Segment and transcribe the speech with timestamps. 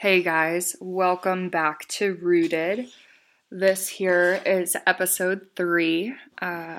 [0.00, 2.86] Hey guys, welcome back to Rooted.
[3.50, 6.78] This here is episode three uh,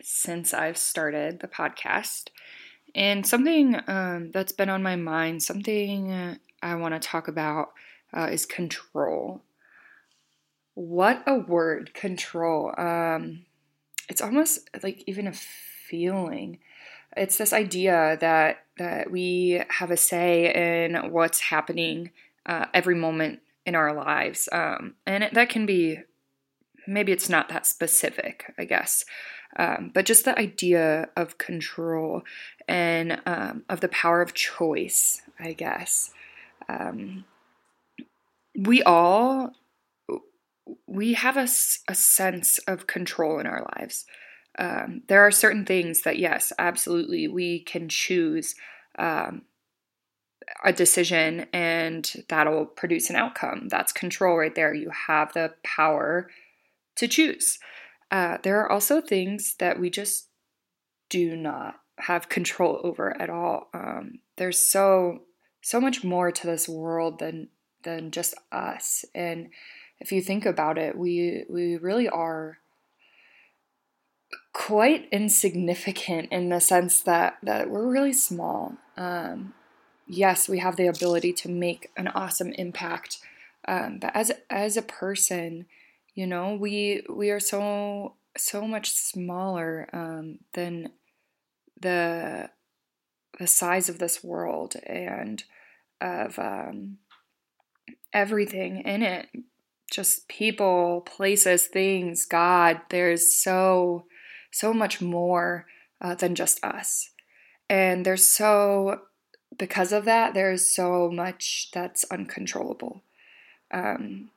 [0.00, 2.28] since I've started the podcast.
[2.94, 7.72] And something um, that's been on my mind, something I want to talk about
[8.16, 9.42] uh, is control.
[10.74, 12.72] What a word, control.
[12.78, 13.44] Um,
[14.08, 15.32] it's almost like even a
[15.88, 16.58] feeling.
[17.16, 22.10] It's this idea that that we have a say in what's happening
[22.46, 26.00] uh, every moment in our lives, um, and it, that can be
[26.86, 29.04] maybe it's not that specific, I guess,
[29.56, 32.22] um, but just the idea of control
[32.66, 36.12] and um, of the power of choice, I guess.
[36.68, 37.24] Um,
[38.56, 39.52] we all
[40.86, 41.48] we have a,
[41.88, 44.04] a sense of control in our lives.
[44.58, 48.54] Um, there are certain things that, yes, absolutely, we can choose
[48.98, 49.42] um,
[50.64, 53.68] a decision and that'll produce an outcome.
[53.68, 54.74] That's control right there.
[54.74, 56.28] You have the power
[56.96, 57.58] to choose.
[58.10, 60.28] Uh, there are also things that we just
[61.08, 63.68] do not have control over at all.
[63.74, 65.22] Um, there's so
[65.60, 67.48] so much more to this world than
[67.82, 69.48] than just us, and
[70.00, 72.58] if you think about it, we we really are
[74.58, 78.72] quite insignificant in the sense that that we're really small.
[78.96, 79.54] Um,
[80.08, 83.18] yes, we have the ability to make an awesome impact,
[83.68, 85.66] um, but as as a person,
[86.16, 90.90] you know, we we are so so much smaller um, than
[91.80, 92.50] the
[93.38, 95.44] the size of this world and
[96.00, 96.98] of um,
[98.12, 99.28] everything in it
[99.90, 102.80] just people, places, things, God.
[102.90, 104.04] There's so,
[104.50, 105.66] so much more
[106.00, 107.10] uh, than just us.
[107.68, 109.02] And there's so,
[109.56, 113.02] because of that, there's so much that's uncontrollable.
[113.70, 114.30] Um,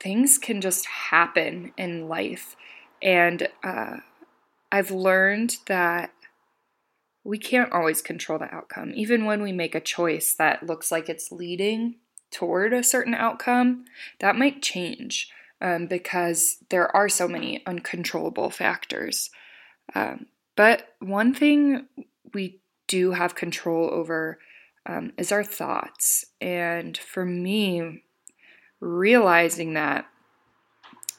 [0.00, 2.56] things can just happen in life.
[3.02, 3.98] And uh,
[4.72, 6.12] I've learned that
[7.22, 8.92] we can't always control the outcome.
[8.94, 11.96] Even when we make a choice that looks like it's leading
[12.30, 13.84] toward a certain outcome,
[14.18, 15.30] that might change
[15.64, 19.30] um, because there are so many uncontrollable factors.
[19.94, 20.26] Um,
[20.56, 21.86] but one thing
[22.34, 24.38] we do have control over
[24.84, 26.26] um, is our thoughts.
[26.38, 28.02] And for me,
[28.78, 30.06] realizing that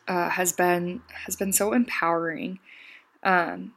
[0.07, 2.59] uh, has been has been so empowering.
[3.23, 3.73] Um,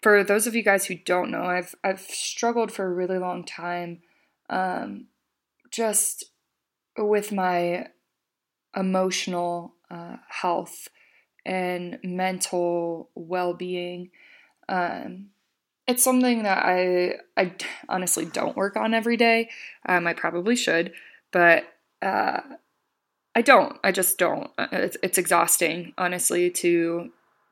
[0.00, 3.44] for those of you guys who don't know, I've I've struggled for a really long
[3.44, 4.02] time
[4.48, 5.06] um,
[5.72, 6.26] just
[6.96, 7.88] with my
[8.76, 10.88] emotional uh, health
[11.44, 14.10] and mental well-being
[14.68, 15.28] um,
[15.86, 17.54] it's something that I I
[17.88, 19.50] honestly don't work on every day.
[19.88, 20.92] Um, I probably should,
[21.30, 21.64] but
[22.02, 22.40] uh,
[23.34, 23.78] I don't.
[23.84, 24.50] I just don't.
[24.58, 27.10] Uh, it's, it's exhausting, honestly, to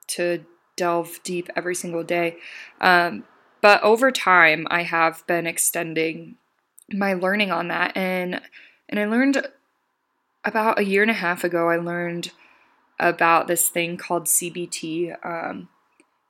[0.08, 0.44] to
[0.76, 2.38] delve deep every single day.
[2.80, 3.24] Um,
[3.60, 6.36] but over time, I have been extending
[6.92, 8.40] my learning on that and
[8.88, 9.46] and I learned
[10.44, 12.32] about a year and a half ago I learned
[12.98, 15.68] about this thing called CBT um,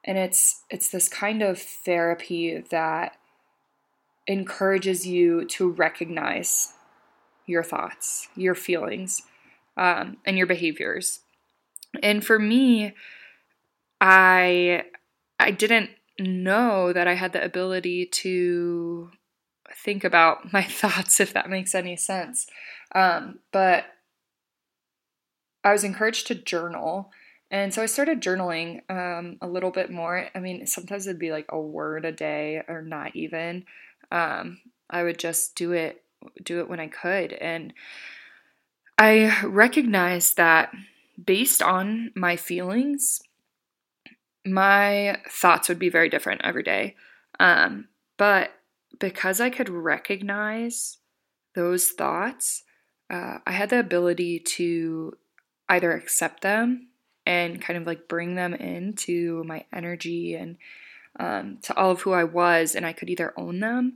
[0.05, 3.17] and it's it's this kind of therapy that
[4.27, 6.75] encourages you to recognize
[7.47, 9.23] your thoughts, your feelings,
[9.77, 11.21] um, and your behaviors.
[12.03, 12.95] And for me,
[14.01, 14.85] I
[15.39, 19.11] I didn't know that I had the ability to
[19.75, 22.47] think about my thoughts, if that makes any sense.
[22.95, 23.87] Um, but
[25.65, 27.11] I was encouraged to journal.
[27.51, 30.29] And so I started journaling um, a little bit more.
[30.35, 33.65] I mean, sometimes it'd be like a word a day or not even.
[34.13, 34.61] Um,
[34.91, 36.03] I would just do it
[36.43, 37.33] do it when I could.
[37.35, 37.73] And
[38.99, 40.73] I recognized that
[41.23, 43.23] based on my feelings,
[44.45, 46.97] my thoughts would be very different every day.
[47.41, 48.53] Um, but
[48.99, 50.99] because I could recognize
[51.55, 52.65] those thoughts,
[53.11, 55.17] uh, I had the ability to
[55.69, 56.89] either accept them
[57.27, 60.57] and kind of like bring them into my energy and
[61.19, 63.95] um, to all of who I was, and I could either own them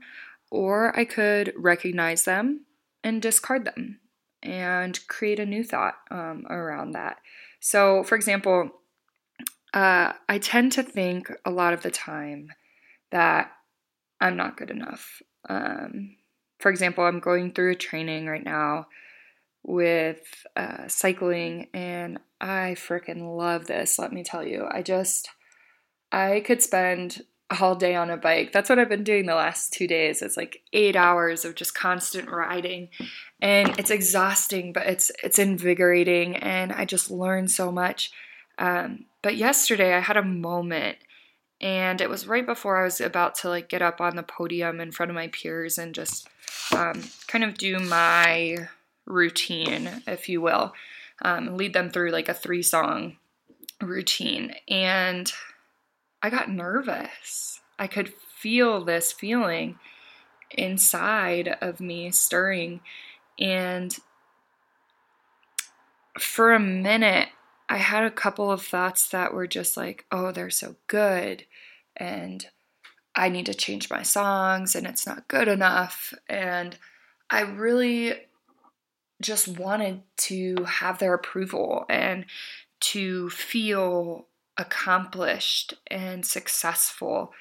[0.50, 2.64] or I could recognize them
[3.02, 4.00] and discard them
[4.42, 7.18] and create a new thought um, around that.
[7.60, 8.70] So, for example,
[9.74, 12.52] uh, I tend to think a lot of the time
[13.10, 13.50] that
[14.20, 15.20] I'm not good enough.
[15.48, 16.16] Um,
[16.58, 18.86] for example, I'm going through a training right now
[19.62, 23.98] with uh, cycling, and I freaking love this.
[23.98, 25.28] Let me tell you, I just
[26.12, 27.22] I could spend
[27.60, 28.52] all day on a bike.
[28.52, 30.20] That's what I've been doing the last two days.
[30.20, 32.90] It's like eight hours of just constant riding.
[33.40, 38.10] And it's exhausting, but it's it's invigorating and I just learn so much.
[38.58, 40.98] Um, but yesterday I had a moment
[41.60, 44.80] and it was right before I was about to like get up on the podium
[44.80, 46.28] in front of my peers and just
[46.76, 48.68] um, kind of do my
[49.08, 50.72] routine, if you will,
[51.22, 53.16] um, lead them through like a three song
[53.80, 54.54] routine.
[54.68, 55.32] And
[56.22, 57.60] I got nervous.
[57.78, 59.78] I could feel this feeling
[60.50, 62.80] inside of me stirring.
[63.38, 63.96] And
[66.18, 67.28] for a minute,
[67.68, 71.44] I had a couple of thoughts that were just like, oh, they're so good.
[71.96, 72.46] And
[73.14, 76.14] I need to change my songs and it's not good enough.
[76.28, 76.76] And
[77.30, 78.14] I really
[79.20, 82.24] just wanted to have their approval and
[82.80, 84.26] to feel
[84.56, 87.32] accomplished and successful.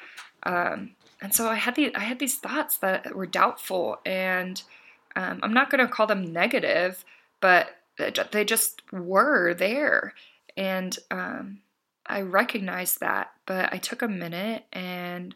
[0.44, 4.62] Um, and so I had the I had these thoughts that were doubtful, and
[5.16, 7.04] um, I'm not going to call them negative,
[7.42, 10.14] but they just were there,
[10.56, 11.60] and um,
[12.06, 13.32] I recognized that.
[13.48, 15.34] But I took a minute and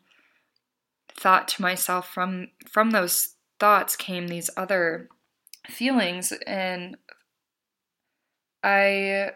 [1.09, 5.09] thought to myself from from those thoughts came these other
[5.67, 6.97] feelings, and
[8.63, 9.31] I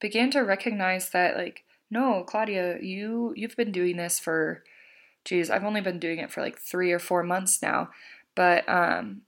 [0.00, 4.64] began to recognize that like no claudia you you've been doing this for
[5.24, 7.90] geez i've only been doing it for like three or four months now
[8.34, 9.20] but um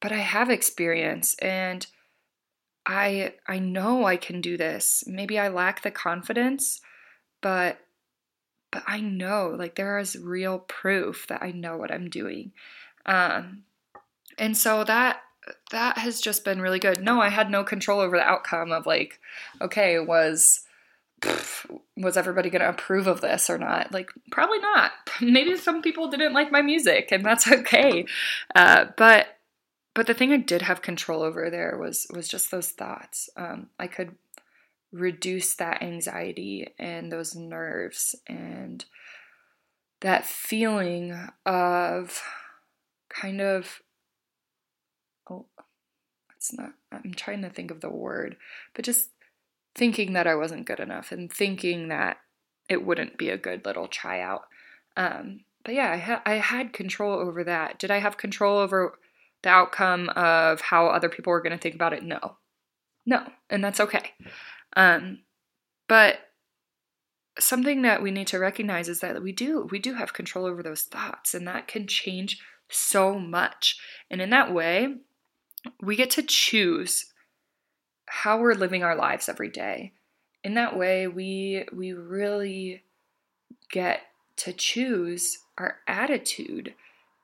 [0.00, 1.86] but i have experience and
[2.84, 5.04] i i know i can do this.
[5.06, 6.80] Maybe i lack the confidence
[7.40, 7.78] but
[8.70, 12.52] but i know like there is real proof that i know what i'm doing.
[13.06, 13.62] Um
[14.38, 15.22] and so that
[15.70, 17.02] that has just been really good.
[17.02, 19.20] No, I had no control over the outcome of like,
[19.60, 20.60] okay, was
[21.96, 23.92] was everybody going to approve of this or not?
[23.92, 24.92] Like, probably not.
[25.20, 28.06] Maybe some people didn't like my music, and that's okay.
[28.54, 29.38] Uh, but
[29.94, 33.30] but the thing I did have control over there was was just those thoughts.
[33.36, 34.16] Um, I could
[34.92, 38.84] reduce that anxiety and those nerves and
[40.00, 42.22] that feeling of
[43.08, 43.80] kind of
[46.44, 48.36] it's not, I'm trying to think of the word,
[48.74, 49.10] but just
[49.74, 52.18] thinking that I wasn't good enough and thinking that
[52.68, 54.42] it wouldn't be a good little tryout.
[54.96, 57.78] Um, but yeah, I, ha- I had control over that.
[57.78, 58.98] Did I have control over
[59.42, 62.02] the outcome of how other people were going to think about it?
[62.02, 62.36] No.
[63.06, 63.26] No.
[63.48, 64.12] And that's okay.
[64.76, 65.20] Um,
[65.88, 66.18] but
[67.38, 70.62] something that we need to recognize is that we do we do have control over
[70.62, 72.40] those thoughts and that can change
[72.70, 73.76] so much
[74.08, 74.94] and in that way
[75.80, 77.06] we get to choose
[78.06, 79.92] how we're living our lives every day.
[80.42, 82.84] In that way, we we really
[83.70, 84.02] get
[84.36, 86.74] to choose our attitude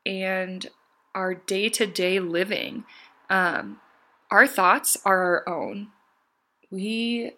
[0.06, 0.69] and
[1.14, 2.84] our day-to-day living.
[3.28, 3.81] Um,
[4.31, 5.88] our thoughts are our own.
[6.70, 7.32] We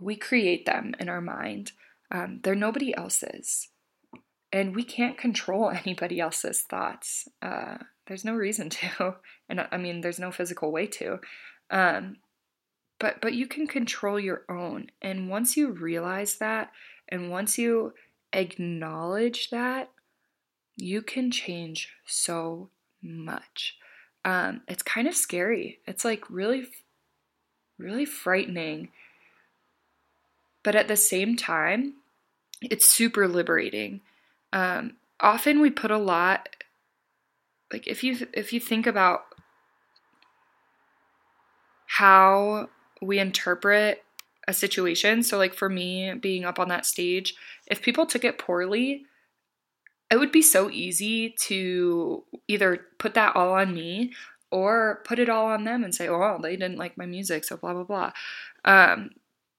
[0.00, 1.72] we create them in our mind.
[2.10, 3.68] Um, they're nobody else's,
[4.52, 7.28] and we can't control anybody else's thoughts.
[7.40, 9.16] Uh, there's no reason to,
[9.48, 11.20] and I mean, there's no physical way to.
[11.70, 12.16] Um,
[12.98, 16.70] but but you can control your own, and once you realize that,
[17.08, 17.94] and once you
[18.32, 19.90] acknowledge that,
[20.76, 22.70] you can change so
[23.02, 23.76] much.
[24.24, 25.80] Um, it's kind of scary.
[25.86, 26.68] It's like really,
[27.78, 28.88] really frightening.
[30.62, 31.94] But at the same time,
[32.60, 34.00] it's super liberating.
[34.52, 36.48] Um, often we put a lot
[37.72, 39.24] like if you if you think about
[41.86, 42.68] how
[43.00, 44.02] we interpret
[44.48, 47.34] a situation so like for me being up on that stage
[47.66, 49.04] if people took it poorly
[50.10, 54.12] it would be so easy to either put that all on me
[54.50, 57.56] or put it all on them and say oh they didn't like my music so
[57.56, 58.12] blah blah blah.
[58.64, 59.10] Um,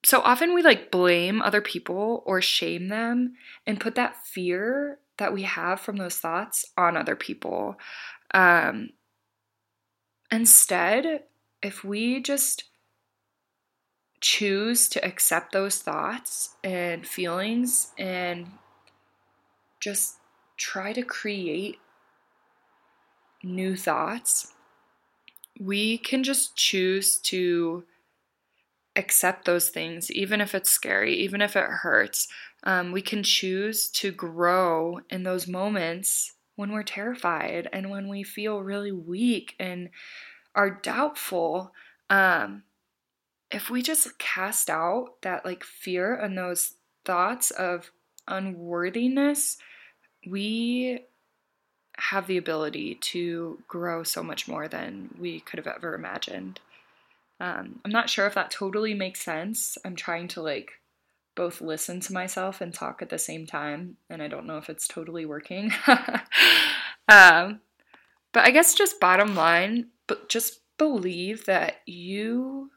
[0.05, 3.33] so often we like blame other people or shame them
[3.65, 7.77] and put that fear that we have from those thoughts on other people.
[8.33, 8.89] Um,
[10.31, 11.23] instead,
[11.61, 12.65] if we just
[14.21, 18.47] choose to accept those thoughts and feelings and
[19.79, 20.15] just
[20.57, 21.77] try to create
[23.43, 24.53] new thoughts,
[25.59, 27.83] we can just choose to
[28.95, 32.27] accept those things, even if it's scary, even if it hurts.
[32.63, 38.23] Um, we can choose to grow in those moments when we're terrified and when we
[38.23, 39.89] feel really weak and
[40.55, 41.73] are doubtful.
[42.09, 42.63] Um,
[43.51, 47.91] if we just cast out that like fear and those thoughts of
[48.27, 49.57] unworthiness,
[50.25, 51.03] we
[51.97, 56.59] have the ability to grow so much more than we could have ever imagined.
[57.39, 59.77] Um, I'm not sure if that totally makes sense.
[59.83, 60.71] I'm trying to like
[61.35, 64.69] both listen to myself and talk at the same time, and I don't know if
[64.69, 65.71] it's totally working.
[67.07, 67.61] um,
[68.31, 72.71] but I guess just bottom line, but just believe that you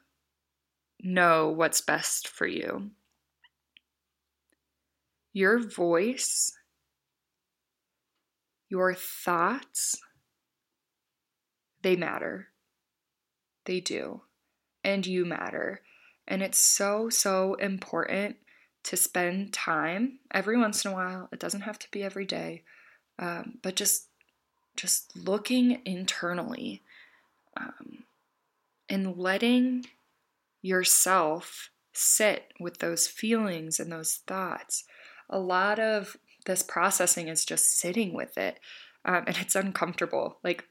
[1.01, 2.91] know what's best for you.
[5.33, 6.53] Your voice,
[8.69, 9.97] your thoughts,
[11.83, 12.49] they matter.
[13.65, 14.23] They do.
[14.83, 15.83] And you matter.
[16.27, 18.37] And it's so, so important
[18.87, 21.29] to spend time every once in a while.
[21.33, 22.63] It doesn't have to be every day,
[23.19, 24.07] um, but just
[24.77, 26.83] just looking internally
[27.57, 28.05] um,
[28.89, 29.87] and letting
[30.63, 34.85] yourself sit with those feelings and those thoughts.
[35.31, 38.61] A lot of this processing is just sitting with it,
[39.05, 40.65] um, and it's uncomfortable, like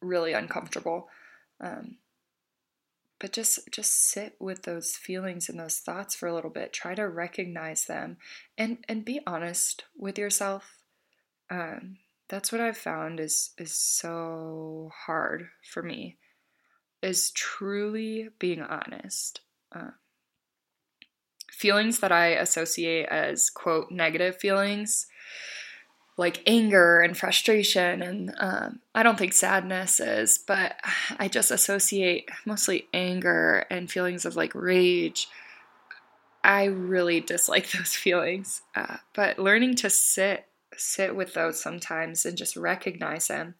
[0.00, 1.08] really uncomfortable.
[1.60, 1.96] Um,
[3.20, 6.72] but just just sit with those feelings and those thoughts for a little bit.
[6.72, 8.18] Try to recognize them
[8.56, 10.78] and and be honest with yourself.
[11.50, 11.98] Um,
[12.28, 16.18] that's what i've found is is so hard for me
[17.02, 19.40] is truly being honest.
[19.74, 19.90] Uh,
[21.50, 25.06] feelings that i associate as quote negative feelings
[26.18, 30.76] like anger and frustration and um, i don't think sadness is but
[31.18, 35.28] i just associate mostly anger and feelings of like rage.
[36.44, 40.46] I really dislike those feelings uh, but learning to sit
[40.76, 43.54] sit with those sometimes and just recognize them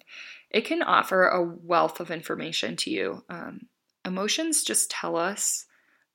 [0.50, 3.24] it can offer a wealth of information to you.
[3.28, 3.66] Um,
[4.04, 5.66] emotions just tell us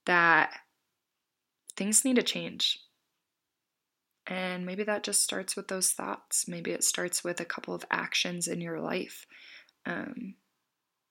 [0.06, 0.54] that
[1.76, 2.80] things need to change
[4.28, 6.48] and maybe that just starts with those thoughts.
[6.48, 9.26] Maybe it starts with a couple of actions in your life.
[9.86, 10.36] Um,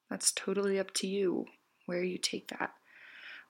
[0.09, 1.47] that's totally up to you
[1.87, 2.73] where you take that.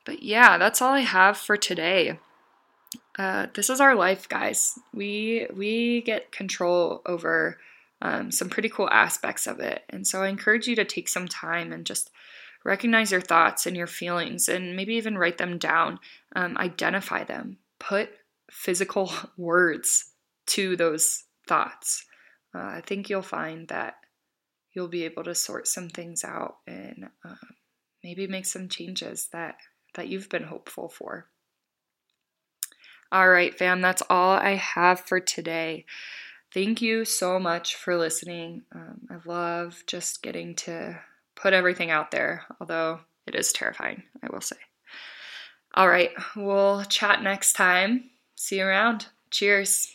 [0.04, 2.19] But yeah, that's all I have for today.
[3.19, 4.78] Uh, this is our life, guys.
[4.92, 7.59] We we get control over
[8.00, 11.28] um, some pretty cool aspects of it, and so I encourage you to take some
[11.28, 12.11] time and just
[12.64, 16.00] recognize your thoughts and your feelings, and maybe even write them down.
[16.35, 17.59] Um, identify them.
[17.78, 18.11] Put
[18.52, 20.12] physical words
[20.47, 22.04] to those thoughts.
[22.54, 23.94] Uh, I think you'll find that
[24.73, 27.35] you'll be able to sort some things out and uh,
[28.04, 29.56] maybe make some changes that
[29.94, 31.26] that you've been hopeful for.
[33.11, 35.85] All right, fam, that's all I have for today.
[36.54, 38.62] Thank you so much for listening.
[38.75, 40.99] Um, I love just getting to
[41.35, 44.56] put everything out there, although it is terrifying, I will say.
[45.75, 48.12] All right, we'll chat next time.
[48.42, 49.06] See you around.
[49.30, 49.87] Cheers.